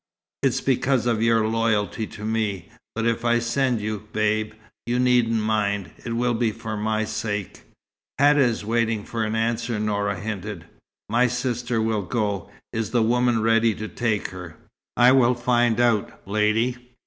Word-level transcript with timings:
It's 0.41 0.61
because 0.61 1.05
of 1.05 1.21
your 1.21 1.47
loyalty 1.47 2.07
to 2.07 2.25
me. 2.25 2.69
But 2.95 3.05
if 3.05 3.23
I 3.23 3.37
send 3.37 3.79
you, 3.81 4.07
Babe, 4.11 4.53
you 4.87 4.97
needn't 4.97 5.43
mind. 5.43 5.91
It 6.03 6.13
will 6.15 6.33
be 6.33 6.51
for 6.51 6.75
my 6.75 7.05
sake." 7.05 7.61
"Hadda 8.17 8.39
is 8.39 8.65
waiting 8.65 9.03
for 9.05 9.23
an 9.23 9.35
answer," 9.35 9.79
Noura 9.79 10.19
hinted. 10.19 10.65
"My 11.07 11.27
sister 11.27 11.79
will 11.79 12.01
go. 12.01 12.49
Is 12.73 12.89
the 12.89 13.03
woman 13.03 13.43
ready 13.43 13.75
to 13.75 13.87
take 13.87 14.29
her?" 14.29 14.55
"I 14.97 15.11
will 15.11 15.35
find 15.35 15.79
out, 15.79 16.19
lady." 16.27 16.93